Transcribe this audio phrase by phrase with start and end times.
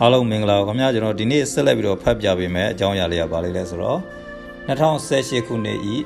[0.00, 3.98] အားလုံးမင်္ဂလာပါခင်ဗျာကျွန်တော်ဒီနေ့ဆက်လက်ပြီးတော့ဖတ်ပြပေးမယ်အကြောင်းအရာလေးကဘာလေးလဲဆိုတော့
[4.68, 5.96] 2018ခုနှစ်ဤ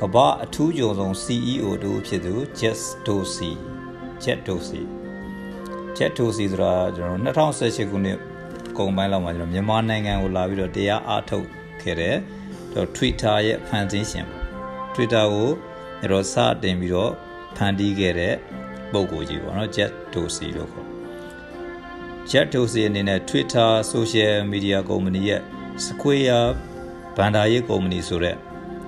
[0.00, 3.52] ကမ္ဘာအထူးကြုံဆုံး CEO တို့ဖြစ်သူ Jet Dorsey
[4.22, 4.82] Jet Dorsey
[5.96, 8.18] Jet Dorsey ဆိုတာကျွန်တော်2018ခုနှစ်
[8.78, 11.46] ကုန်ပိုင်းလောက်မှာကျွန်တော်မြန်မာနိုင်ငံကိုလာပြီးတော့တရားအားထုတ်
[11.82, 12.16] ခဲ့တဲ့
[12.96, 14.44] Twitter ရဲ့ဖန်ဆင်းရှင်ပေါ့
[14.94, 15.48] Twitter ကို
[16.00, 17.12] ကျွန်တော်စတင်ပြီးတော့
[17.56, 18.34] ဖန်တီးခဲ့တဲ့
[18.92, 20.95] ပုံကိုကြီးပေါ့နော် Jet Dorsey လို့ခေါ်
[22.30, 25.42] Jet Dorsey အနေနဲ့ Twitter Social Media Company ရဲ့
[25.86, 26.48] Square
[27.16, 28.36] ဘန်ဒါရေးကုမ္ပဏီဆိုတဲ့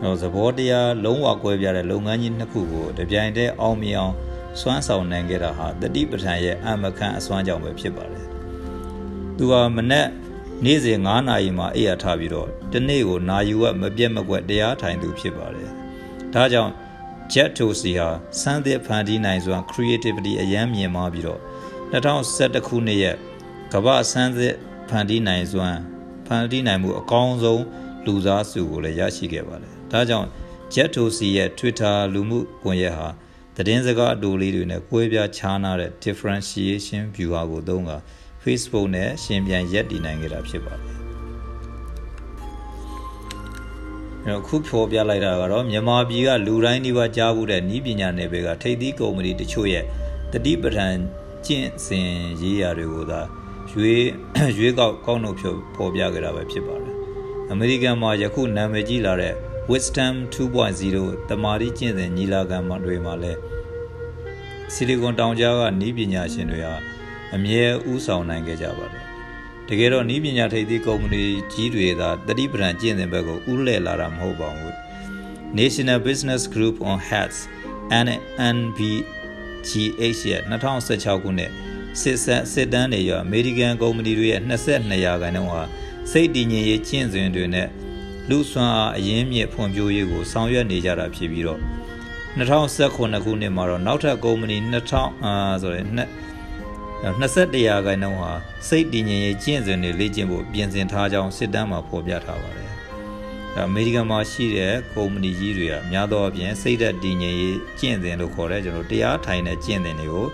[0.01, 4.15] ဟိုသဘောတရားလုံးဝကွဲပြားတဲ့လုပ်ငန်းကြီးနှစ်ခုကိုတပြိုင်တည်းအောင်မြင်အောင်
[4.61, 8.27] စွမ်းဆောင်နိုင်ခဲ့တာဟာတတိပဋ္ဌာန်ရဲ့အမခန့်အစွမ်းကြောင့်ပဲဖြစ်ပါတယ်။
[9.37, 10.07] သူဟာမနေ့
[10.65, 15.71] နေ့စဉ်9နာရီမှာအိယာထားပြီးတော့တနေ့ကိုနာယူဝက်မပြတ်မကွက်တရားထိုင်သူဖြစ်ပါတယ်။
[16.35, 16.73] ဒါကြောင့်
[17.33, 18.09] Jet Dorsey ဟာ
[18.41, 21.41] စမ်းသစ်ဖန်တီးနိုင်စွမ်း creativity အယမ်းမြင်မာပြီးတော့
[21.93, 23.17] 2011ခုနှစ်ရဲ့
[23.75, 24.55] ကမ္ဘာဆန်းစစ်
[24.89, 25.81] ဖန်တီးနိုင်စွမ်း
[26.27, 27.65] ဖန်တီးနိုင်မှုအကောင်းဆုံး
[28.07, 30.29] လူစားစုကိုလည်းရရှိခဲ့ပါတယ်။ဒါကြောင့်
[30.75, 33.09] Jet Dorsey ရဲ့ Twitter လူမှုကွန်ရက်ဟာ
[33.57, 37.93] သတင်းစကားအတူလေးတွေနဲ့ကွဲပြားခြားနားတဲ့ differentiation viewer ကိုသုံးက
[38.43, 40.91] Facebook နဲ့ရှင်ပြန်ရက်တည်နိုင်ခဲ့တာဖြစ်ပါတယ်။
[44.25, 49.85] အဲ့တော့ခုဖော်ပြလိုက်တာကတော့မြန်မာပြည်ကလူတိုင်းဒီပါကြားမှုတဲ့ဤပညာနယ်ပယ်ကထိပ်သီးကုမ္ပဏီတချို့ရဲ့
[50.33, 50.95] တတိပဋ္ဌာန်
[51.47, 52.11] ကျင့်စဉ်
[52.43, 53.21] ရေးရာတွေကိုသာ
[53.73, 54.05] ရွေး
[54.59, 56.95] ရွေးကောက်ကောက်နှုတ်ဖြုတ်ဖော်ပြခဲ့တာပဲဖြစ်ပါတယ်။
[57.51, 59.35] အမေရိကန်မှာယခုနာမည်ကြီးလာတဲ့
[59.71, 63.33] Wisdom 2.0တမာတိကျင့်စဉ်ညီလာခံမှာတွေမှာလဲ
[64.73, 66.75] ဆီလီကွန်တောင်ကြားကနီးပညာရှင်တွေဟာ
[67.35, 69.05] အမြဲဥဆောင်နိုင်ခဲ့ကြပါတယ်။
[69.69, 71.23] တကယ်တော့နီးပညာထိပ်သီးကုမ္ပဏီ
[71.53, 74.75] ကြီးတွေသာတတိပဒံကျင့်စဉ်ဘက်ကိုဥလှည့်လာတာမဟုတ်ပါဘူး။
[75.59, 77.39] National Business Group on Health
[78.07, 81.53] NNBGH ရဲ့2016ခုနှစ်
[82.03, 85.63] စစ်ဆက်စစ်တမ်းတွေရောအမေရိကန်ကုမ္ပဏီတွေရဲ့22ရာခိုင်နှုန်းဟာ
[86.11, 87.69] စိတ်တည်ငြိမ်ရေးကျင့်စဉ်တွေနဲ့
[88.29, 91.61] လူစွမ်းအားအရင်းမြစ်ဖွံ့ဖြိုးရေးကိုဆောင်ရွက်နေကြတာဖြစ်ပြီးတော့
[92.39, 95.87] 2019ခုနှစ်မှာတော့နောက်ထပ်ကုမ္ပဏီ2000အာဆိုရင်
[97.03, 98.33] 21ရာခိုင်နှုန်းဟာ
[98.69, 102.71] စိတ်တည်ငြိမ်ရေးကျင့်စဉ်တွေလေ့ကျင့်ဖို့ပြင်ဆင်ထားကြောင်းစစ်တမ်းမှာဖော်ပြထားပါတယ်။
[103.57, 110.27] အမေရိကန်မှာရှိတဲ့ကုမ္ပဏီကြီးတွေကများသောအားဖြင့်စိတ်သက်တည်ငြိမ်ရေးကျင့်စဉ်လို့ခေါ်တဲ့ကျွန်တော်တရားထိုင်တဲ့ကျင့်စဉ်တွေကို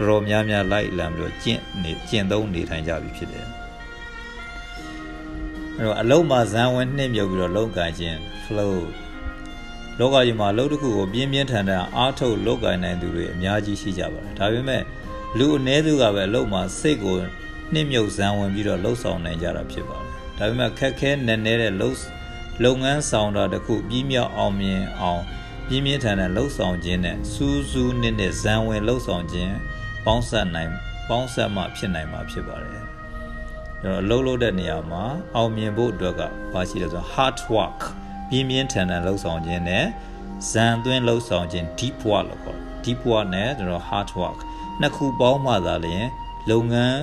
[0.00, 3.46] တော်တော်များများလိုက်လံပြီးတော့ကျင့်နေကျင့်သုံးနေထိုင်ကြပြီဖြစ်တယ်။
[5.76, 8.76] အဲ့တော့အလုံးမှာဇံဝင်နှိမ့်မြုပ်ပြီးတော့လုံးကန်ခြင်း flow
[9.98, 14.82] လောကကြီးမှာအလုပ်တစ်ခုကိုပြင်းပြင်းထန်ထန်အားထုတ်လုပ်ကိုင်နိုင်သူတွေအများကြီးရှိကြပါတယ်ဒါပေမဲ့
[15.38, 17.16] လူအ ਨੇ စုကပဲအလုပ်မှာစိတ်ကို
[17.72, 21.98] နှိမ့်မြုပ်ဇံဝင်ပြီးတော့လှုပ်ဆောင်နိုင်ကြတာဖြစ်ပါတယ်ဒါပေမဲ့ခက်ခဲနက်နဲတဲ့လုပ်
[22.64, 25.22] လုပ်ငန်းဆောင်တာတစ်ခုပြီးမြောက်အောင်မြင်အောင်
[25.68, 29.52] ပြင်းပြင်းထန်ထန်လှုပ်ဆောင်ခြင်းနဲ့စူးစူးနစ်နစ်ဇံဝင်လှုပ်ဆောင်ခြင်း
[30.04, 30.70] ပေါင်းဆက်နိုင်
[31.08, 32.84] ပေါင်းဆက်မှဖြစ်နိုင်မှာဖြစ်ပါတယ်
[33.82, 35.02] ကျွန်တော်အလုပ်လုပ်တဲ့နေရာမှာ
[35.36, 36.22] အောင်မြင်ဖို့အတွက်က
[36.52, 37.80] ဘာရှိလဲဆိုတော့ hard work
[38.28, 39.84] ပြင်းပြင်းထန်ထန်လှုပ်ဆောင်ခြင်းနဲ့
[40.50, 44.38] ဇန်သွင်းလှုပ်ဆောင်ခြင်း deep work လို့ခေါ်တယ် deep work နဲ့ကျွန်တော် hard work
[44.80, 46.06] နှစ်ခုပေါင်းမှသာလျှင်
[46.50, 47.00] လုပ်ငန်း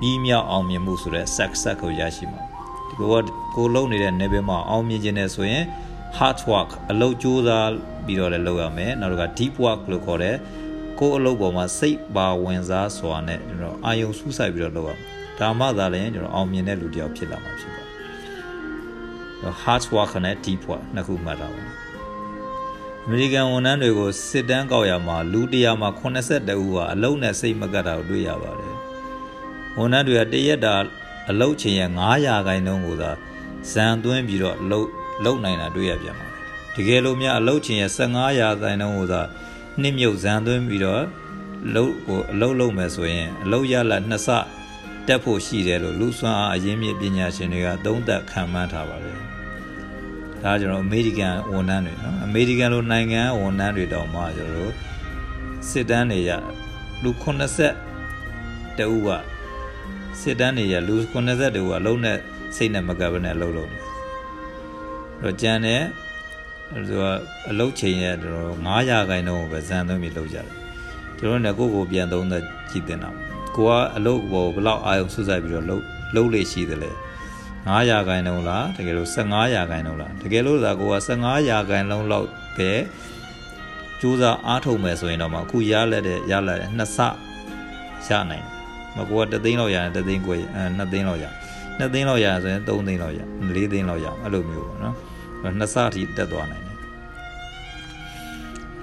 [0.00, 2.42] ပြီးမြောက်အောင်မြင်မှုဆိုတဲ့ success ကိုရရှိမှာ
[2.88, 3.24] ဒီကိုက
[3.56, 5.64] ကိုလုပ်နေတဲ့ level မှာအောင်မြင်ခြင်းနဲ့ဆိုရင်
[6.18, 7.70] hard work အလုပ်ကြိုးစား
[8.06, 10.36] ပြီးတော့လည်းလုပ်ရမယ်နောက်တစ်ခါ deep work လို့ခေါ်တဲ့
[10.98, 14.98] ကိုယ်အလုပ်ပေါ်မှာစိတ်ပါဝင်စားစွာနဲ့ကျွန်တော်အာယုံစူးစိုက်ပြီးတော့လုပ်ရမယ်
[15.40, 17.86] ဒါမှသာလည်းကျွန်တော်အောင်မြင်တဲ့လူတစ်ယောက်ဖြစ်လာမှာဖြစ်ပါတ
[19.46, 21.62] ယ် hard work နဲ့ deep work နှစ်ခုမှတ်တာပါ
[23.04, 28.74] အမေရိကန်ဝန်ထမ်းတွေကိုစစ်တမ်းကောက်ရမှာလူ100မှာ82ဦးဟာအလုံးနဲ့စိတ်မကတ်တာကိုတွေ့ရပါတယ်
[29.78, 30.74] ဝန်ထမ်းတွေကတရက်တာ
[31.30, 33.10] အလုံးချိန်ရဲ့900ခိုင်နှုန်းကိုသာ
[33.72, 34.88] ဇန်သွင်းပြီးတော့လှုပ်
[35.24, 36.34] လှုပ်နိုင်တာတွေ့ရပြန်ပါတယ်
[36.76, 39.22] တကယ်လို့များအလုံးချိန်ရဲ့15ရာခိုင်နှုန်းကိုသာ
[39.82, 41.04] နှိမ့်မြုပ်ဇန်သွင်းပြီးတော့
[41.74, 44.28] လှုပ်ကိုအလုံးလုံးမယ်ဆိုရင်အလုံးရလာနှစ်ဆ
[45.06, 49.18] တက်ဖို့ရှိတယ်လို့လူစွမ်းအားအရင်းမြစ်ပညာရှင်တွေကသုံးသပ်ခံမှန်းထားပါတယ်
[50.42, 54.72] ဒါကျွန်တော်အမေရိကန်ဝန်ထမ်းတွေနော်အမေရိကန်လိုနိုင်ငံဝန်ထမ်းတွေတောင်မှကျွန်တော်တို့
[55.68, 56.30] စစ်တမ်းတွေရ
[57.02, 57.10] လူ
[57.94, 59.08] 80တူက
[60.20, 62.18] စစ်တမ်းတွေရလူ80တူကလုံးနဲ့
[62.56, 63.78] စိတ်နဲ့မကပ်ဘဲနဲ့အလုပ်လုပ်နေ
[65.22, 65.82] တော့ကြံတဲ့
[66.74, 67.04] သူက
[67.50, 70.48] အလုပ်ချိန်ရတော့900ခိုင်နှုန်းကိုပဲဇန်သွင်းပြီးလုပ်ကြတယ်
[71.18, 73.10] ကျွန်တော်လည်းကိုယ့်ကိုပြန်သုံးသက်ကြည့်တင်တာ
[73.56, 75.82] ကိုကအလုပ်ပေါ်ဘလောက်အာရုံစွစိုက်ပြီးတော့လှုပ်
[76.14, 76.90] လှုပ်လေရှိသလဲ
[77.42, 82.70] 9ရာခိုင်နှုန်းလားတကယ်လို့15ရာခိုင်နှုန်းလားတကယ်လို့သာကိုက15ရာခိုင်နှုန်းလောက်ပဲ
[84.00, 86.98] ကြိုးစားအားထုတ်မယ်ဆိုရင်တော့မှအခုရလက်တဲ့ရလက်တဲ့နှစ်ဆ
[88.08, 88.54] ရနိုင်တယ်
[88.96, 91.24] မကိုကတသိန်းလောက်ရတယ်တသိန်းကိုအဲနှစ်သိန်းလောက်ရ
[91.78, 94.96] နှစ်သိန်းလောက်ရဆိုရင်3သိန်းလောက်ရ4သိန်းလောက်ရအဲ့လိုမျိုးပေါ့နော်
[95.58, 96.78] နှစ်ဆအထိတက်သွားနိုင်တယ်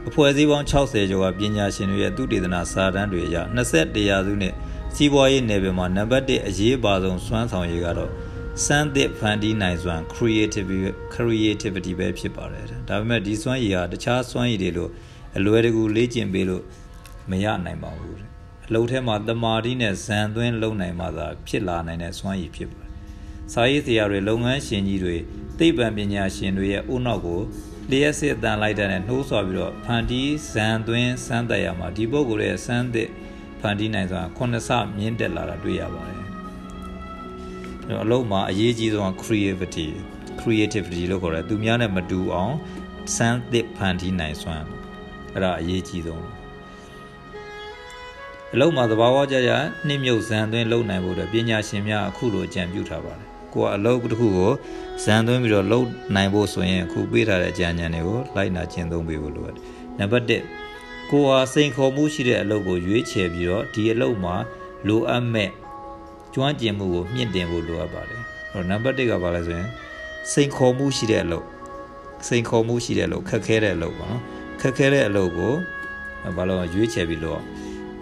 [0.08, 3.38] အဖွဲ့အစည်းပေါင်း60ကျော်ကပညာရှင်တွေရဲ့သုတေသနစာတမ်းတွေအရ
[3.74, 4.54] 21ရာစုနဲ့
[4.96, 8.12] စီးပွားရေးနယ်ပယ်မှာနံပါတ်1အရေးပါဆုံးစွမ်းဆောင်ရည်ကတော့
[8.66, 14.90] စမ်းသစ်ဖန်တီးနိုင်စွမ်း creativity creativity ပဲဖြစ်ပါတယ်ဒါပေမဲ့ဒီစွမ်းရည်ဟာတခြားစွမ်းရည်တွေလို
[15.38, 16.64] အလွယ်တကူလေ့ကျင့်ပေးလို့
[17.30, 18.18] မရနိုင်ပါဘူး
[18.68, 22.92] အလုပ်ထဲမှာတမာတိနဲ့ဇန်သွင်းလုပ်နိုင်မှသာဖြစ်လာနိုင်တဲ့စွမ်းရည်ဖြစ်ပါတယ်
[23.54, 25.16] စာရေးဆရာတွေလုပ်ငန်းရှင်ကြီးတွေ
[25.62, 27.42] သိပ္ပံပညာရှင်တွေရဲ့ဦးနောက်ကို
[27.92, 33.10] လျှက်စစ်တန်လိုက်တဲ့နှိုးဆော်ပြီးတော့ဖန်တီးဇန်သွင်းစမ်းသပ်ရမှာဒီပုဂ္ဂိုလ်ရဲ့စမ်းသစ်
[33.62, 36.22] ဖန်တီးနိုင်စွာခုနှစ်ဆမြင့်တက်လာတာတွေ့ရပါတယ်
[38.04, 39.88] အလုံးမှာအရေးကြီးဆုံး creativity
[40.42, 42.56] creativity လို့ခေါ်တယ်သူများနဲ့မတူအောင်
[43.16, 44.66] စမ်းသစ်ဖန်တီးနိုင်စွမ်း
[45.34, 46.26] အဲ့ဒါအရေးကြီးဆုံး
[48.54, 49.52] အလုံးမှာသဘာဝကြကြ
[49.88, 54.52] နှိမ့်မြုပ်ဇန်သွင်းလုပ်နိုင်ဖို့အတွက်ပညာရှင်များအခုလိုအကြံပြုထားပါတယ် ကိုကအလုပ်တစ်ခုကို
[55.04, 59.56] ဇန်သွင်းပြီးတော့လုပ်နိုင်ဖို့ဆိုရင်အခုပေးထားတဲ့အကြံဉာဏ်တွေကိုလိုက်နာကျင့်သုံးပေးဖို့လိုတယ်
[60.00, 64.36] နံပါတ်1ကိုဟာစိန်ခေါ်မှုရှိတဲ့အလုပ်ကိုရွေးချယ်ပြီးတော့ဒီအလုပ်မှာ
[64.88, 65.50] လိုအပ်မဲ့
[66.34, 68.22] ကျွမ်းကျင်မှုကိုမြင့်တင်ဖို့လိုအပ်ပါတယ်။
[68.54, 69.70] အဲ့တော့နံပါတ်1ကဘာလဲဆိုရင်
[70.32, 71.46] စိန်ခေါ်မှုရှိတဲ့အလုပ်
[72.28, 74.22] စိန်ခေါ်မှုရှိတဲ့အလုပ်ခက်ခဲတဲ့အလုပ်ပေါ့နော်။
[74.62, 75.54] ခက်ခဲတဲ့အလုပ်ကို
[76.38, 77.40] ဘာလို့ရွေးချယ်ပြီးလို့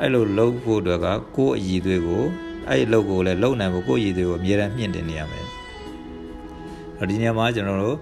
[0.01, 1.07] အဲ့လိုလုပ်ဖို့အတွက်က
[1.37, 2.23] ကိုယ့်အည်သွေးကို
[2.69, 5.45] အဲ့ဒီအလုပ်ကိုလည်းလုပ်နိုင်ဖို့ကိုယ့်အည်သွေးကိုအမြဲတမ်းမြင့်တင်နေရမယ်။
[7.09, 7.97] ဒီနေရာမှာကျွန်တော်တို့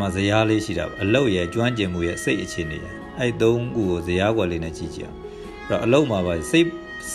[0.00, 6.68] မဇရာလေးရှိတာအလုပ်ရဲ့ကျွမ်းကျင်မှုရဲ့စိတ်အခြေအနေရဲ့အဲ့သုံးခုကိုဇရာကွက်လေးနဲ့ကြည့်ကြည့်အောင်အဲ့တော့အလုပ်မှာပါစိတ်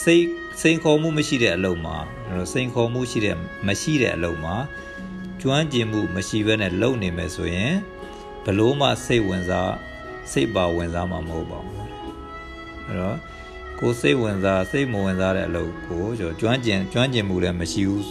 [0.03, 0.25] စိတ်
[0.61, 1.95] စိန်ခေါ်မှုမရှိတဲ့အလုပ်မှာ
[2.53, 3.35] စိန်ခေါ်မှုရှိတဲ့
[3.67, 4.55] မရှိတဲ့အလုပ်မှာ
[5.41, 7.73] ကျွမ်းကျင်မှုမရှိဘဲနဲ့လုပ်နေမယ်ဆိုရင်
[8.45, 9.73] ဘလို့မှစိတ်ဝင်စား
[10.31, 11.75] စိတ်ပါဝင်စားမှာမဟုတ်ပါဘူး
[12.87, 13.17] အဲ့တော့
[13.79, 18.05] ကိုစိတ်ဝင်စားစိတ်မဝင်စားတဲ့အလုပ်ကိုကျွန်တော်ကျွမ်းကျင်ကျွမ်းကျင်မှုလည်းမရှိဘူး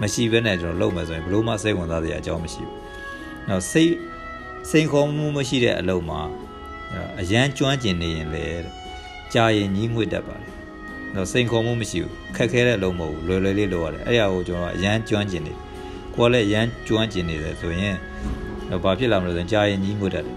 [0.00, 2.72] မရှိဘဲနဲ့ကျွန်တော်လုပ်မယ်ဆိုရင်ဘလို့မှစိတ်ဝင်စားစရာအကြောင်းမရှိဘူး။
[3.48, 3.92] နောက်စိတ်
[4.70, 6.20] စိန်ခေါ်မှုမရှိတဲ့အလုပ်မှာ
[7.20, 8.44] အရန်ကျွမ်းကျင်နေရင်လေ
[9.32, 10.52] ကြာရင်ညီးငွေ့တတ်ပါတယ်
[11.14, 15.52] တော့စိန်ခေါ်မှုမရှိဘူးခက်ခဲတဲ့အလုပ်မဟုတ်ဘူးလွယ်လွယ်လေးလုပ်ရတယ်အဲ့ဒါကိုကျွန်တော်အရန်ကျွမ်းကျင်နေ
[16.14, 17.96] ကိုကလည်းအရန်ကျွမ်းကျင်နေတယ်ဆိုရင်
[18.70, 20.36] တော့ဘာဖြစ်လာမလို့ဆိုရင်ကြာရင်ညီးငွေ့တတ်တယ်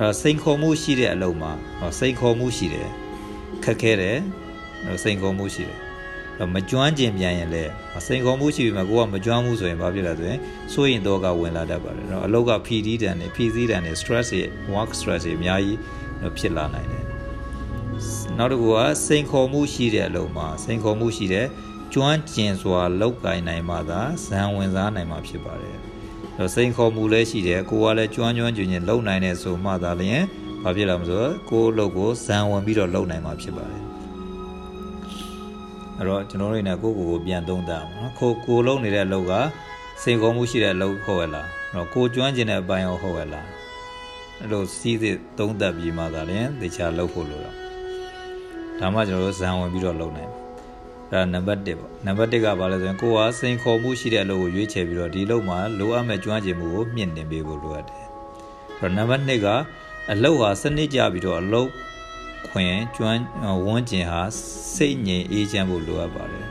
[0.00, 1.52] အဲ့စိန်ခေါ်မှုရှိတဲ့အလုပ်မှာ
[1.98, 2.88] စိန်ခေါ်မှုရှိတယ်
[3.63, 4.17] ခက်ခဲတယ်
[5.03, 5.79] စိန်ခေါ်မှုရှိတယ်
[6.39, 7.71] တော့မကျွမ်းကျင်ပြန်ရင်လည်း
[8.05, 10.39] စိန်ခေါ်မှုရှိပြီမှာကိုကမကျွမ်းဘူးဆိုရင်ဘာဖြစ်လဲဆိုရင်
[10.73, 14.41] စိုးရင်တော့ကဝင်လာတတ်ပါတယ်เนาะအလုပ်က PD တန်နေ PC တန်နေ stress တွေ
[14.73, 15.77] work stress တွေအများကြီး
[16.37, 17.05] ဖြစ်လာနိုင်တယ်
[18.37, 21.47] နောက်တစ်ခုကစိန်ခေါ်မှုရှိတဲ့အလုပ်မှာစိန်ခေါ်မှုရှိတဲ့
[21.93, 25.77] ကျွမ်းကျင်စွာလောက်ကင်နိုင်မှသာဇံဝင်စားနိုင်မှာဖြစ်ပါတယ်။
[26.55, 30.23] စိန်ခေါ်မှုလည်းရှိတယ်ကိုကလည်းကျွမ်းကျွမ်းကျင်ကျင်လုပ်နိုင်တဲ့ဆိုမှသာလျှင်
[30.64, 33.82] ဘာဖြစ်လာမလို့ကိုအလုပ်ကိုဇံဝင်ပြီးတော့လုပ်နိုင်မှာဖြစ်ပါတယ်။
[35.98, 39.32] အဲ့တော့ကျွန်တော်တို့နေကိုကိုကိုပြန်သုံးသပ်အောင်နော်ကိုကိုလုံးနေတဲ့အလုပ်က
[40.02, 43.46] စိန်ခေါ်မှုရှိတဲ့အလုပ်ဟုတ်ရဲ့လား။နော်ကိုကျွမ်းကျင်တဲ့အပိုင်းရောဟုတ်ရဲ့လား။
[44.40, 47.56] အဲ့လိုစီးစစ်သုံးသပ်ပြီးမှသာလျှင်တခြားလုပ်ဖို့လိုတော့
[48.78, 50.30] ဒါမှကျွန်တော်တို့ဇံဝင်ပြီးတော့လုပ်နိုင်
[51.10, 58.08] တယ်အဲ့ဒါနံပါတ်1ပေါ့နံပါတ်1ကဘာလဲဆိုရင်ကိုကစိန်ခေါ်မှုရှိတဲ့အလုပ်ကိုရွေးချယ်ပြီးတော့ဒီလုပ်မှာလိုအပ်မဲ့ကျွမ်းကျင်မှုကိုမြင့်တင်ပေးဖို့လိုအပ်တယ်အဲ့
[58.80, 59.48] တော့နံပါတ်2က
[60.10, 61.70] အလုပ်ဟာစနစ်ကြပြီးတော့အလုပ်
[62.48, 63.22] ခွင်ကျွမ်း
[63.64, 64.22] ဝန်းကျင်ဟာ
[64.74, 66.46] စိတ်ငြိမ်အေးချမ်းဖို့လိုအပ်ပါတယ်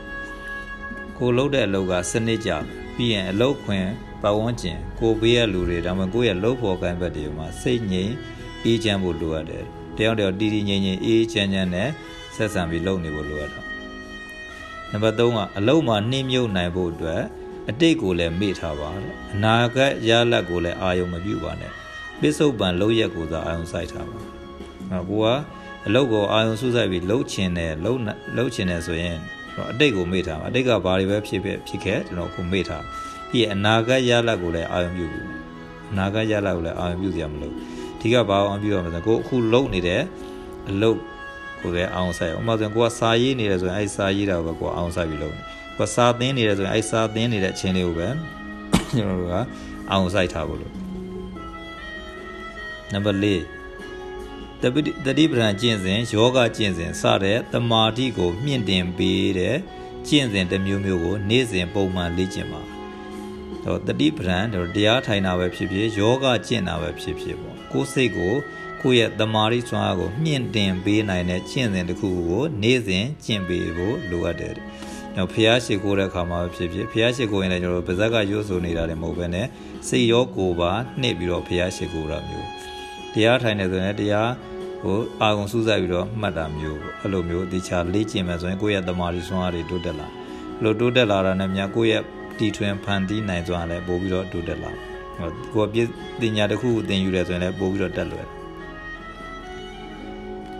[1.16, 2.50] ကိုလုပ်တဲ့အလုပ်ကစနစ်ကြ
[2.94, 3.84] ပြီးရင်အလုပ်ခွင်
[4.22, 8.12] ပတ်ဝန်းကျင်ကိုပေးရလူတွေဒါမှမဟုတ်ကိုယ့်ရဲ့လုပ်ဖို့ကိုင်ဘက်တွေမှာစိတ်ငြိမ်
[8.64, 9.64] အေးချမ်းဖို့လိုအပ်တယ်
[9.96, 11.88] တယောက်တယောက်တီးတီးငြိမ်ငြိမ်အေးချမ်းချမ်းနဲ့
[12.36, 13.62] ဆက်ဆံပြီးလုပ်နေဖို့လိုအပ်တာ
[14.90, 17.22] နံပါတ်3ကအလုံးမှာနှင်းမြုပ်နိုင်ဖို့အတွက်
[17.70, 21.72] အတိတ်ကိုလည်းမေ့ထားပါတဲ့အနာဂတ်ရလတ်ကိုလည်းအာယုံမပြုပါနဲ့
[22.20, 25.28] ပစ္စုပန်လုံးရက်ကိုသာအာယုံစိုက်ထားပါဟောကိုက
[25.86, 28.00] အလုပ်ကိုအာယုံစုစိုက်ပြီးလှုပ်ချင်တယ်လှုပ်
[28.36, 29.16] လှုပ်ချင်တယ်ဆိုရင်
[29.72, 32.84] အတိတ်ကိုမေ့ထားပါအတိတ်ကဘာတွေပဲဖြစ်ဖြစ်ဖြစ်ခဲ့ကျွန်တော်ကိုမေ့ထား
[33.30, 35.20] ပြီးအနာဂတ်ရလတ်ကိုလည်းအာယုံပြုပြီ
[35.90, 37.52] အနာဂတ်ရလတ်ကိုလည်းအာယုံပြုစရာမလို
[38.00, 40.02] ဒီကဘာအောင်ပြုရမလဲကိုအခုလှုပ်နေတဲ့
[40.70, 40.98] အလုပ်
[41.60, 45.42] ကိုပဲအောင်ဆိုင်အောင်ဥပမာဆိုရင်ကိုကစာရေးနေတယ်ဆိုရင်အဲ့စာရေးတာကိုပဲကိုအောင်ဆိုင်ပြီးလုပ်နေ
[45.78, 48.08] ကိုစာသင်နေတယ်ဆိုရင်အဲ့စာသင်နေတဲ့အချင်းလေးကိုပဲ
[48.96, 49.36] ကျွန်တော်တို့က
[49.90, 50.81] အောင်ဆိုင်ထားဖို့လို့
[52.92, 59.56] နံပါတ်4တပိတတိပဒံကျင့်စဉ်ယောဂကျင့်စဉ်စတဲ့တမာတိကို မြင့်တင်ပေးတဲ့
[60.06, 62.62] ကျင့်စဉ်တစ်မျိုးမျိုးကို နေ့စဉ်ပုံမှန်လေ့ကျင့်ပါ
[63.64, 68.34] တော့တတိပဒံတော့တရားထိုင်တာပဲဖြစ်ဖြစ်ယောဂကျင့်တာပဲဖြစ်ဖြစ်ပေါ့ကိုယ်စိတ်ကို
[68.82, 74.54] ကိုယ့်ရဲ့တမာရီစွမ်းအားကိုမြင့်တင်ပေးနိုင်တဲ့ကျင့်စဉ်တစ်ခုကိုနေ့စဉ်ကျင့်ပေးဖို့လိုအပ်တယ်။
[75.16, 79.46] နောက်ဖျားရှိခိုးတဲ့အခါမှာဖြစ်ဖြစ်ဖျားရှိခိုးရင်လည်းကျွန်တော်ပါဇက်ကရိုးဆိုနေတာလည်းမဟုတ်ဘဲနဲ့
[79.88, 82.61] စိတ်ရောကိုယ်ပါနှိပ်ပြီးတော့ဖျားရှိခိုးတာမျိုး
[83.14, 84.30] တရားထိုင်နေဆိုရင်တရား
[84.82, 90.08] ဟိုအာကုံစူးစိုက်ပြီးတော့မှတ်တာမျိုးအဲ့လိုမျိုးတခြားလေ့ကျင့်မယ်ဆိုရင်ကိုယ့်ရဲ့တမာရီစွမ်းအားတွေတိုးတက်လာ
[90.58, 92.02] အဲ့လိုတိုးတက်လာတာနဲ့များကိုယ့်ရဲ့
[92.38, 94.70] တီထွင်ဖန်တီးနိုင်စွမ်းလည်းပို့ပြီးတော့တိုးတက်လာ
[95.52, 95.88] ဟိုကိုယ်
[96.20, 98.42] ပညာတစ်ခုသင်ယူတယ်ဆိုရင်လည်းပို့ပြီးတော့တက်လွယ်တယ်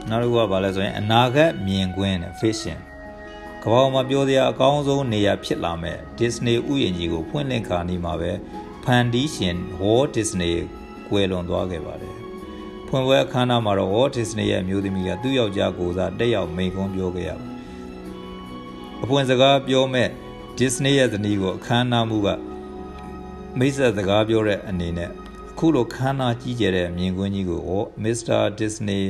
[0.09, 2.78] နောက်တစ်ခုကဘာလဲဆိုရင်အနာဂတ်မြင်ကွင်းတဲ့ vision
[3.62, 8.32] ကမ္ဘာမှာပြောစရာအကောင်းဆုံးနေရာဖြစ်လာမဲ့ Disney ဥယျာဉ်ကြီးကိုဖွင့်လှစ်ခါနီးမှာပဲ
[8.85, 10.54] ဖန်တီးရှင် Walt Disney
[11.09, 12.14] ကွယ်လွန်သွားခဲ့ပါတယ်။
[12.94, 17.50] ဖွင့်ပွဲအခမ်းအနားမှာတော့ Walt Disney ရဲ့မျိုးသမီးကသူ့ယောက်ျားကိုစားတက်ရောက်မိန့်ခွန်းပြောခဲ့ရပါတယ်။
[19.02, 20.08] အပွင့်စကားပြောမဲ့
[20.58, 22.28] Disney ရဲ့ဇနီးကိုအခမ်းအနားမှုက
[23.58, 25.11] မိတ်ဆက်စကားပြောတဲ့အနေနဲ့
[25.50, 27.61] အခုလိုခမ်းနားကြီးကျယ်တဲ့မြင်ကွင်းကြီးကို
[28.02, 28.40] Mr.
[28.61, 29.02] Disney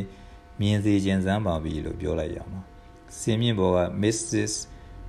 [0.61, 2.61] မြင်စေခြင်းစမ်းပါပြီလို့ပြောလိုက်ရမှာ။
[3.19, 4.53] စင်မြင့်ဘောက Mrs.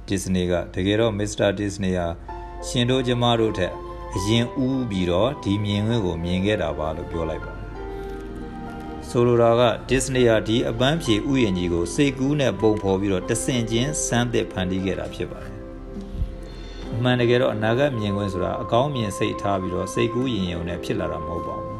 [0.10, 1.50] Disney ကတကယ်တော့ Mr.
[1.60, 2.08] Disney ဟာ
[2.68, 3.74] ရှင်တို့ကျမတို့ထက်
[4.16, 7.53] အရင်ဦးပြီးတော့ဒီမြင်ကွင်းကိုမြင်ခဲ့တာပါလို့ပြောလိုက်ပါတယ်
[9.16, 15.54] ဆိုလိုတာက Disney ဟာဒီအပန်းဖြေဥယျာဉ်ကြီးကိုစိတ်ကူးနဲ့ပုံဖော်ပြီးတော့တဆင်ချင်းစမ်းသစ်ဖန်တီးခဲ့တာဖြစ်ပါတယ်
[16.94, 21.80] အမှန်တကယ်တော့အနာဂတ်မြင်ကွင်းဆိုတာအကောင်းမြင်စိတ်ထားပြီးတော့စိတ်ကူးရင်ရုံနဲ့ဖြစ်လာတာမဟုတ်ပါဘူး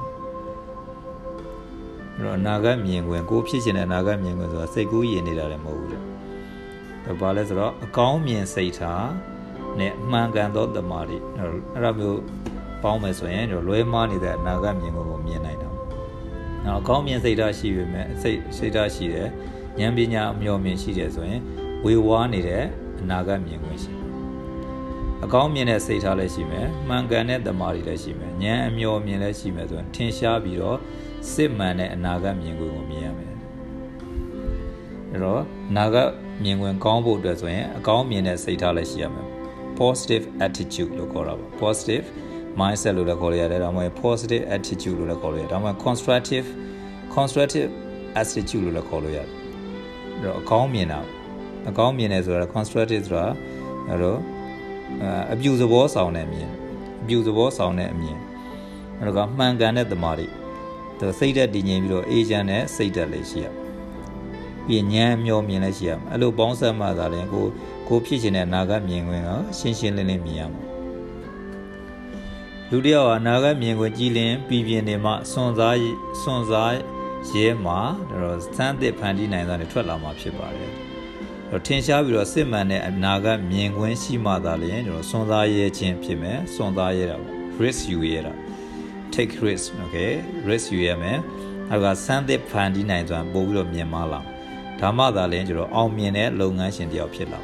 [2.16, 6.02] အဲ့တော့အနာဂတ်မြင်ကွင်းကိုဖြစ်ချင်တဲ့အနာဂတ်မြင်ကွင်းဆိုတာစိတ်ကူးရင်နေတာလည်းမဟုတ်ဘူးတဲ့
[7.06, 9.08] ဒါပါလဲဆိုတော့အကောင်းမြင်စိတ်ထား
[9.80, 12.20] နဲ့မှန်ကန်သောတမာတိအဲ့ဒါမျိုး
[12.84, 15.73] ပေါင်းမယ်ဆိုရင်တော့လွဲမှားနေတဲ့အနာဂတ်မြင်ကွင်းကိုမြင်နိုင်တော့
[16.66, 19.28] နောက်အကောင်းမြင်စိတ်ထားရှိပေမဲ့စိတ်စိတ်ထားရှိတယ်
[19.80, 21.42] ဉာဏ်ပညာအမျှော်မြင်ရှိတယ်ဆိုရင်
[21.86, 22.64] ဝေဝါးနေတဲ့
[23.02, 23.92] အနာဂတ်မြင်ကွင်းရှိ
[25.24, 30.78] အကောင်းမြင်တဲ့စိတ်ထားလည်းရှိမယ်မှန်ကန်တဲ့တမာတိလည်းရှိမယ်ဉာဏ်အမျှော်မြင်လည်းရှိမယ်ဆိုရင်ထင်ရှားပြီးတော့
[31.32, 33.34] စစ်မှန်တဲ့အနာဂတ်မြင်ကွင်းကိုမြင်ရမယ်
[35.12, 35.42] အဲ့တော့
[35.76, 36.10] နာဂတ်
[36.44, 39.28] မြင်ကွင်းကောင်းဖို့အတွက်ဆိုရင်အကောင်းမြင်တဲ့စိတ်ထားလည်းရှိရမယ်
[39.80, 42.06] positive attitude လို့ခေါ်တာပါ positive
[42.60, 46.48] mindset လို့လည်းခေါ်ရတယ်ဒါမှမဟုတ် positive attitude လို့လည်းခေါ်လို့ရတယ်ဒါမှမဟုတ် constructive
[47.16, 47.70] constructive
[48.22, 51.00] attitude လို့လည်းခေါ်လို့ရတယ်အဲ့တော့အကောင်းမြင်တာ
[51.70, 53.28] အကောင်းမြင်တယ်ဆိုတာ constructive ဆိုတာ
[53.90, 54.20] အဲ့တော့
[55.34, 56.50] အပြူသဘောဆောင်တဲ့အမြင်
[57.02, 58.18] အပြူသဘောဆောင်တဲ့အမြင်
[59.00, 60.28] အဲ့တော့မှန်ကန်တဲ့တမာတိ
[61.00, 63.48] သူစိတ်ဓာတ်တည်ငြိမ်ပြီးတော့အေဂျင့်နဲ့စိတ်ဓာတ်လေးရှိရ
[64.66, 67.46] ပြီးဉာဏ်မျောမြင်လည်းရှိရမယ်အဲ့လိုပေါင်းစပ်မှသာလျှင်ကို
[67.88, 70.73] ကိုဖြစ်ခြင်းတဲ့အနာဂတ်မြင်ခွင့်ကရှင်းရှင်းလင်းလင်းမြင်ရမှာ
[72.76, 75.78] လူတယောက်ဟာအနာဂတ်မြင်ခွင့်ကြည်လင်ပြည်ပြင်းနေမှစွန်စား
[76.22, 76.74] စွန်စား
[77.32, 80.72] ရဲမှာတော့စမ်းသစ်ဖန်တီးနိုင်တဲ့ထွက်လာမှာဖြစ်ပါတယ်
[81.50, 87.18] တော့ထင်ရှားပြီးတော့စစ်မှန်တဲ့အနာဂတ်မြင်ခွင့်ရှိမှသာလျှင်ကျွန်တော်စွန်စားရဲခြင်းဖြစ်မယ်စွန်စားရဲတာ
[87.62, 88.34] risk ယူရဲတာ
[89.14, 90.12] take risk okay
[90.50, 91.18] risk ယူရမယ်
[91.70, 94.20] နောက်ကစမ်းသစ်ဖန်တီးနိုင်စွာပို့ပြီးတော့မြင်မလာ
[94.80, 97.40] ဒါမှသာလျှင်ကျွန်တော်အောင်မြင်တဲ့လုပ်ငန်းရှင်တယောက်ဖြစ်လာ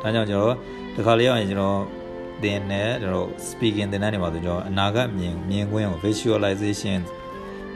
[0.00, 0.56] ဒါကြောင့်ကျွန်တော်
[0.94, 2.01] ဒီခါလေးအောင်ကျွန်တော်
[2.44, 7.00] သင်တဲ့ကျွန်တော် speaking သင်တန်းတွေမှာဆိုကျွန်တော်အနာဂတ်မြင်မြင်ကွင်းကို visualization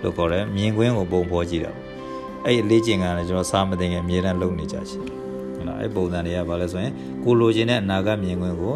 [0.03, 1.73] လို့ခေါ်တယ်မြင်ကွင်းကိုပုံဖော်ကြည့်တာ
[2.45, 4.99] အဲ့အလေးကျင့်ကလည်းကျွန်တော်စာမသိငယ်အမြဲတမ်းလုပ်နေကြရှိ
[5.55, 6.93] ဟုတ်လားအဲ့ပုံစံတွေကဘာလဲဆိုရင်
[7.25, 8.75] ကိုလိုချင်တဲ့အနာဂတ်မြင်ကွင်းကို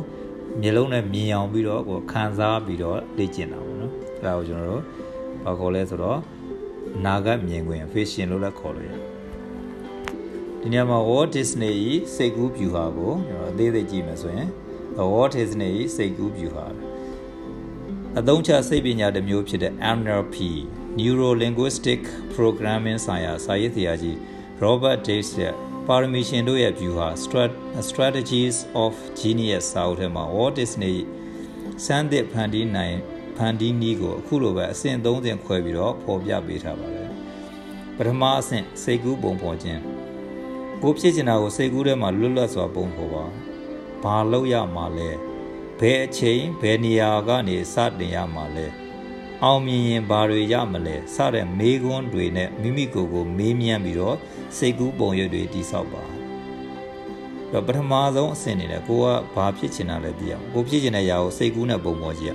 [0.60, 4.82] မျိုးလုံးနဲ့မြင်အောင်ပြီးတော့ကိုခံစားပြီးတော့လေ့ကျင့်တာပေါ့နော်အဲ့ဒါကိုကျွန်တော်တို့
[5.44, 6.18] ဘာခေါ်လဲဆိုတော့
[6.96, 9.00] အနာဂတ်မြင်ကွင်း vision လို့လည်းခေါ်လို့ရတယ်
[10.60, 11.76] ဒီနေရာမှာ Walt Disney
[12.14, 14.48] စိတ်ကူးဗျူဟာကိုကျွန်တော်အသေးသေးကြည့်မယ်ဆိုရင်
[14.98, 16.66] Walt Disney စိတ်ကူးဗျူဟာ
[18.18, 20.36] အသုံးချစိတ်ပညာတစ်မျိုးဖြစ်တဲ့ NLP
[20.98, 22.00] Neuro Linguistic
[22.34, 24.16] Programming ဆိုင်ရာစာရေးဆရာကြီး
[24.64, 25.54] Robert Davis ရဲ့
[25.86, 27.08] ပါရမီရှင်တို့ရဲ့ view ဟာ
[27.88, 30.96] Strategies of Genius စာအုပ်ထဲမှာ Walt Disney
[31.84, 32.96] စမ်းသစ်ဖန်တီးနိုင်
[33.36, 37.08] ဖန်တီးနည်းကိုအခုလိုပဲအဆင့်၃ဆင့်ခွဲပြီးတော့ဖော်ပြပေးထားပါတယ်
[37.96, 39.80] ပထမအဆင့်စိတ်ကူးပုံဖော်ခြင်း
[40.82, 43.24] ကိုဖြစ်ချင်တာကိုစိတ်ကူးထဲမှာလွတ်လပ်စွာပုံဖော်ပါ
[44.03, 45.09] ဘာလုပ်ရမှာလဲ
[45.79, 48.67] ဘယ်အချိန်ဘယ်နေရာကနေစတင်ရမှာလဲ
[49.43, 54.17] အောင်မြင်ရင်ဘာတွေရမလဲစတဲ့မေးခွန်းတွေနဲ့မိမိကိုယ်ကိုမေးမြန်းပြီးတော့
[54.57, 56.03] စိတ်ကူးပုံရိပ်တွေတိဆောက်ပါ
[57.51, 62.33] တော့ပထမဆုံးအဆင့်နေတယ်ကိုကဘာဖြစ်ချင်တာလဲသိအောင်ကိုဖြစ်ချင်တဲ့ຢာကိုစိတ်ကူးနဲ့ပုံပေါ်ကြည့်ရ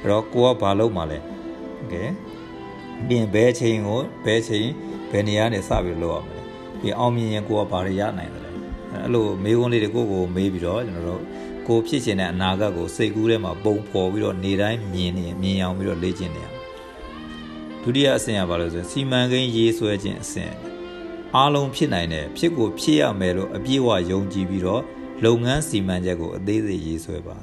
[0.00, 1.18] အဲ့တော့ကိုကဘာလုပ်မှာလဲ
[1.76, 1.94] โอเค
[3.08, 4.68] ပြင်ဘယ်ချိန်ကိုဘယ်ချိန်
[5.10, 6.40] ဘယ်နေရာနေစပြီးလုပ်ရမလဲ
[6.80, 8.43] ဒီအောင်မြင်ရင်ကိုကဘာတွေရနိုင်တယ်လဲ
[9.03, 11.21] အဲ့လိုမေးခွန်းလေးတွေကိုကိုမေးပြီးတော့ကျွန်တော်တို့
[11.67, 16.47] ကိုဖြစ်ချင်တဲ့အနာဂတ်ကိုစိတ်ကူးထဲမှာပုံဖော်ပြီးတော့နေတိုင်းမြင်နေမြင်အောင်ပြီးတော့လေ့ကျင့်နေရ
[17.81, 20.53] ဒုတိယအဆင့်ကဘာလို့ဆိုစီမံကိန်းရေးဆွဲခြင်းအဆင့်
[21.35, 24.81] အားလုံးဖြစ်နိုင်တယ်ဖြစ်ကိုဖြစ်ရမယ်လို့အပြည့်အဝယုံကြည်ပြီးတော့
[25.25, 27.37] လုပ်ငန်းစီမံချက်ကိုအသေးစိတ်ရေးဆွဲပါ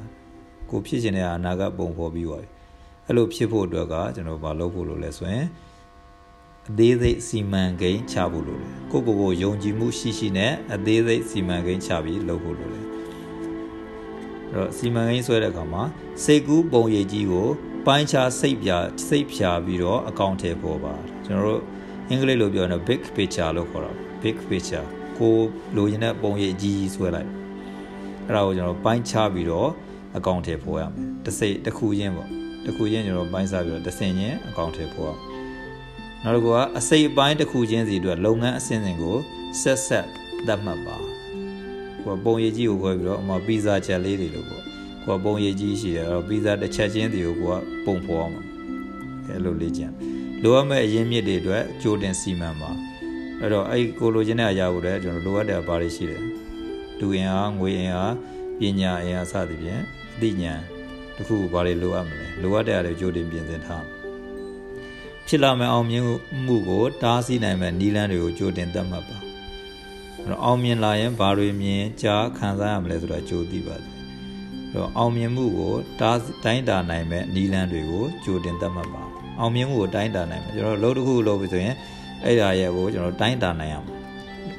[0.70, 2.48] ကိုဖြစ်ချင်တဲ့အနာဂတ်ပုံဖော်ပြီးပါပြီ
[3.06, 5.46] အဲ့လိုဖြစ်ဖို့အတွက်ကကျွန်တော်မလုပ်ဖို့လို့လဲဆိုရင်
[6.70, 15.82] အသေးစိတ်စီမံကိန်းချဖို့လိုတယ်ကိုကိုကိုယုံကြည်မှုရှိရှိနဲ့အသေးစိတ်စီမံကိန်းချပြီးလုပ်ဖို့လိုတယ်အဲ့တော့စီမံကိန်းဆွဲတဲ့အခါမှာ
[16.24, 17.48] စိတ်ကူးပုံရိပ်ကြီးကို
[17.86, 18.70] ပိုင်းခြားစိတ်ပြ
[19.08, 20.94] စိတ်ဖြာပြီးတော့အကောင့်ထဲပေါ်ပါ
[21.26, 21.62] ကျွန်တော်တို့
[22.08, 23.92] အင်္ဂလိပ်လိုပြောရင် big picture လို့ခေါ်တာ
[24.22, 24.86] big picture
[25.18, 25.36] ကို
[25.76, 27.30] လိုချင်တဲ့ပုံရိပ်ကြီးဆွဲလိုက်
[28.26, 29.70] အဲ့ဒါကိုကျွန်တော်ပိုင်းခြားပြီးတော့
[30.16, 32.28] အကောင့်ထဲပေါ်ရမယ်တစ်စိတ်တစ်ခုချင်းပေါ့
[32.64, 35.31] တစ်ခုချင်းကျွန်တော်ပိုင်းစားပြီးတော့တစ်ဆင့်ချင်းအကောင့်ထဲပေါ်ရ
[36.24, 39.16] နောက်တစ်ခုကအစိတ်အပိုင်းတစ်ခုချင်းစီအတွက်လုပ်ငန်းအဆင့်ဆင့်ကို
[39.60, 40.06] ဆက်ဆက်
[40.46, 41.04] သတ်မှတ်ပါဥ
[42.04, 44.62] ကိုကပုံရည်ကြီးကိုခွဲပြီးတော့အမပီဇာချက်လေးတွေလို့ပေါ့
[45.06, 48.34] ကိုကပုံရည်ကြီးရှိတယ်အဲ့တော့ပီဇာတစ်ချက်ချင်းတည်းကိုကိုကပုံဖော်အောင်
[49.28, 49.92] အဲ့လိုလေ့ကျင့်
[50.42, 52.70] လိုအပ်မဲ့အရင်းမြစ်တွေအတွက်ကြိုတင်စီမံပါ
[53.40, 56.22] အဲ့တော့အဲ့ကိုလိုချင်တဲ့အရာကိုလည်းကျွန်တော်လိုအပ်တဲ့ဘာတွေရှိတယ်
[56.98, 58.14] တူရင်အားငွေရင်အား
[58.58, 59.82] ပညာရင်အားစသဖြင့်
[60.14, 60.60] အသိဉာဏ်
[61.16, 64.01] တခုဘာတွေလိုအပ်မလဲလိုအပ်တဲ့အရာတွေကြိုတင်ပြင်ဆင်ထား
[65.26, 66.04] ဖြစ်လာမယ့်အောင်မြင်
[66.46, 69.18] မှုကိုတားဆီးနိုင်မယ့်နည်းလမ်းတွေကိုကြိုတင်သတ်မှတ်ပါ
[70.18, 73.88] အဲ့တော့အောင်မြင်လာရင်ဘာတွေမြင်ကြားခံစားရမလဲဆိုတာကြိုသိပါစေ
[74.70, 79.02] အဲ့တော့အောင်မြင်မှုကိုတားတိုင်းတာနိုင်မဲ့နည်းလမ်းတွေကိုကြိုတင်သတ်မှတ်ပါ
[79.38, 81.74] အောင်မြင်မှုကိုတိုင်းတာနိုင်မယ်ကျွန်တော်လှုပ်တစ်ခုလှုပ်ပြီဆိုရင်
[82.24, 83.94] အဲ့ဒါရဲ့ကိုကျွန်တော်တိုင်းတာနိုင်ရမှာ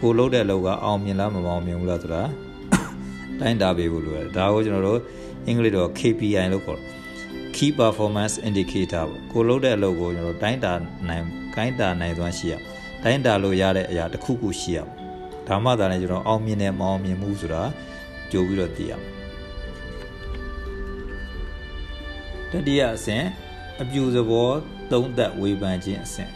[0.02, 2.22] ကိုလှုပ်တဲ့လှုပ်ကအောင်မြင်လားမအောင်မြင်ဘူးလားဆိုတာ
[3.40, 5.00] တိုင်းတာပေးဖို့လိုတယ်ဒါကိုကျွန်တော်တို့
[5.48, 7.03] အင်္ဂလိပ်တော့ KPI လို့ခေါ်တယ်
[7.56, 10.74] key performance indicator ပေါ့ကိုလှုပ်တဲ့အလုပ်ကိုကျွန်တော်တိုင်းတာ
[11.10, 12.54] နိုင်ကိုင်းတာနိုင်စွမ်းရှိရ
[13.04, 14.80] တိုင်းတာလို့ရတဲ့အရာတစ်ခုခုရှိရ
[15.48, 17.64] ဒါမှသာလည်းကျွန်တော်အောင်မြင်တယ်မအောင်မြင်ဘူးဆိုတာ
[18.32, 19.14] ကြိုပြီးတော့သိရမယ်
[22.52, 23.26] တတိယအဆင့်
[23.82, 24.50] အပြူသဘော
[24.92, 26.32] သုံးသက်ဝေဖန်ခြင်းအဆင့်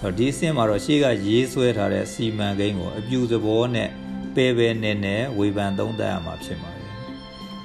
[0.00, 3.88] တော့ဒီအဆင့်မှာတော့ရှေ့ကရေးဆွဲထားတဲ့စီမံကိန်းကိုအပြူသဘောနဲ့
[4.34, 6.87] ပယ်ပယ်နဲ့နဲ့ဝေဖန်သုံးသက်ရမှာဖြစ်ပါတယ်။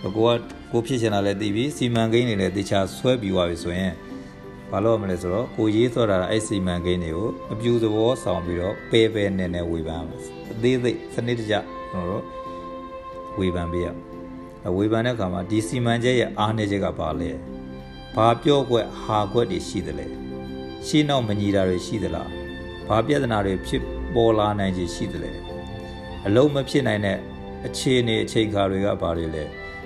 [0.04, 0.40] ကိုက
[0.72, 3.92] ကိုဖြစ်ချင်တာလည်းသိပြီစီမံကိန်းတွေလည်းတေချာဆွဲပြီးသွားပြီဆိုရင်
[4.72, 10.18] ဘာလို့မလဲဆိုတော့ကိုရေးဆွဲတာအဲ့စီမံကိန်းတွေကိုအပြူသဘောဆောင်ပြီးတော့ပယ်ပယ်နဲ့နဲ့ဝေဖန်ရမှာ
[10.52, 12.24] အသေးစိတ်စနစ်တကျကျွန်တော်တို့
[13.40, 13.88] ဝေဖန်ပေးရ
[14.78, 17.32] ဝေဖန်တဲ့အခါမှာဒီစီမံချက်ရဲ့အားနည်းချက်ကဘာလဲ။
[18.16, 20.06] ဘာပြော့ကွက်ဟာကွက်တွေရှိသလဲ
[20.88, 22.30] ရှင်းနောက်မညီတာတွေရှိသလား
[22.88, 23.82] ဘာပြဿနာတွေဖြစ်
[24.16, 25.32] ပေါ်လာနိုင်ခြေရှိသလဲ
[26.26, 27.18] အလုံးမဖြစ်နိုင်တဲ့
[27.66, 29.44] အခြေအနေအချိန်ခါတွေကဘာတွေလဲ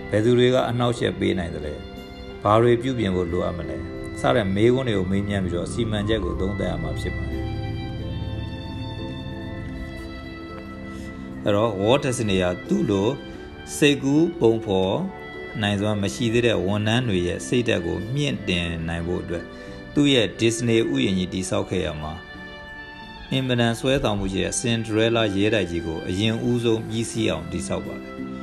[0.10, 1.74] ဘယ်သူတွေကအနှောက်အယှက်ပေးနိုင်သလဲ
[2.44, 3.78] ဘာတွေပြုပြင်ဖို့လိုအပ်မလဲ
[4.22, 7.44] စတဲ့မေးခွန်းတွေကိုမေးမြန်းပြီးတော့စီမံချက်ကိုသုံးသပ်ရမှာဖြစ်ပါတယ်
[11.44, 13.08] အဲ့တော့ Walt Disney ကသူ့လို
[13.78, 14.98] စိတ်ကူးပုံဖော်
[15.62, 19.44] နိုင်စွမ်းမရှိသေးတဲ့ဝန်ထမ်းတွေရဲ့စိတ်ဓာတ်ကိုမြင့်တင်နိုင်ဖို့အတွက်
[19.94, 22.14] သူ့ရဲ့ Disney ဥယျာဉ်ကြီးတိစောက်ခဲ့ရမှာ
[23.32, 28.16] အင်မတန်ဆွဲဆောင်မှုရှိတဲ့ Cinderella ရဲတိုက်ကြီးကိုအရင်ဦးဆုံးပြီးစီးအောင်တိစောက်ပါတယ်။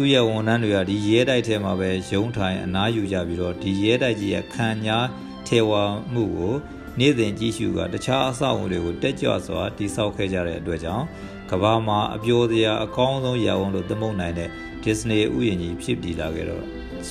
[0.00, 4.98] သူ့ရဲ့ဝန်ထမ်းတွေကဒီရဲတိုက်ထဲမှာပဲရုံးထိုင်အနားယူကြပြီးတော့ဒီရဲတိုက်ကြီးရဲ့ခံညာ
[5.46, 5.82] ထေဝါ
[6.12, 6.54] မှုကို
[6.98, 11.04] နေ့စဉ်ကြည့်ရှုကတခြားအဆောက်အုံတွေကိုတက်ကြွစွာတိစောက်ခဲ့ကြတဲ့အတွက်ကြောင့်
[11.50, 14.48] ကဘာမှာအပြိုစရာအကောင်းဆုံးရအောင်လို့သမုတ်နိုင်တဲ့
[14.84, 16.62] Disney ဥယျာဉ်ကြီးဖြစ်တည်လာခဲ့တော့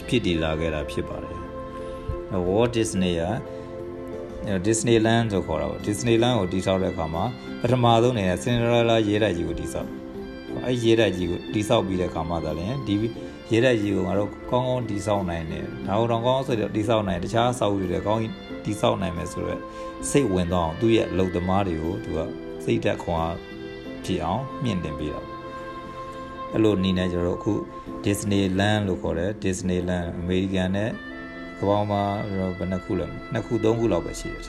[0.07, 1.37] ဖြစ်တည်လာခဲ့တာဖြစ်ပါတယ်
[2.47, 3.25] Walt Disney က
[4.67, 7.23] Disneyland ဆိုခေါ်တာပေါ့ Disneyland ကိုတည်ဆောက်တဲ့အခါမှာ
[7.61, 9.96] ပထမဆုံးအနေနဲ့ Cinderella ရဲတိုက်ကြီးကိုတည်ဆောက်
[10.67, 12.95] အဲရဲတိုက်ကြီးကိုတည်ဆောက်ပြီးတဲ့အခါမှာသာလျှင်ဒီ
[13.51, 18.21] ရဲတိုက်ကြီးကိုငါတို့ကောင်းကောင်းတည်ဆောက်နိုင်တယ်ဒါကိုတော့ကောင်းဆိုတော့တည်ဆောက်နိုင်တခြားဆောက်ယူတယ်ကောင်း
[18.65, 19.61] တည်ဆောက်နိုင်မယ်ဆိုတော့
[20.09, 22.19] စိတ်ဝင်တော့သူ့ရဲ့အလုပ်သမားတွေကိုသူက
[22.63, 23.37] စိတ်သက်ခွန်အား
[24.05, 25.21] ဖြစ်အောင်မြင့်တင်ပေးတာ
[26.53, 27.53] အဲ့လိုနေနဲ့ကျွန်တော်တို့အခု
[28.05, 30.91] Disneyland လို့ခေါ်တယ် Disneyland American နဲ့
[31.59, 32.03] ကမ္ဘာမှာ
[32.57, 34.43] ဘယ်နှခုလဲနှစ်ခုသုံးခုလောက်ပဲရှိတယ်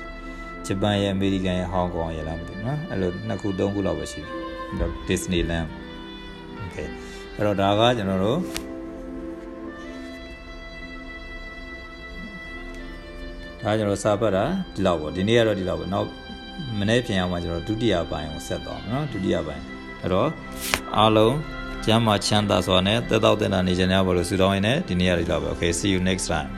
[0.67, 4.31] ဂျပန်ရဲ့ American ရဲ့ Hong Kong ရဲ့လားမသိဘူးနော်အဲ့လိုနှစ်ခုသုံးခုလောက်ပဲရှိတယ်
[4.69, 5.69] အဲ့တော့ Disneyland
[6.79, 6.89] Okay
[7.37, 8.39] အဲ့တော့ဒါကကျွန်တော်တို့
[13.63, 16.09] ဒါကျွန်တော်စာပတ်တာဒီလောက်ပေါ့ဒီနေ့ကတော့ဒီလောက်ပဲနောက်
[16.79, 19.63] မနေ့ပြန်အောင်မှကျွန်တော်ဒုတိယပိုင်းကိုဆက်သွားမယ်နော်ဒုတိယပိုင်း
[20.03, 20.29] အဲ့တော့
[20.97, 21.35] အားလုံး
[21.85, 26.51] ကျမ်းမာချမ်းသာစွာနဲ့သက်တောက်တဲ့နာနေကြရပါလို့ဆုတောင်းရင်းနဲ့ဒီနေ့ရဒီလောက်ပဲ Okay see you next time